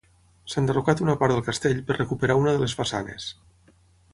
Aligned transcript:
S'ha 0.53 0.61
enderrocat 0.61 1.03
una 1.03 1.15
part 1.23 1.33
del 1.35 1.45
Castell 1.49 1.83
per 1.91 1.99
recuperar 1.99 2.39
una 2.43 2.55
de 2.57 2.63
les 2.65 2.75
façanes. 2.81 3.29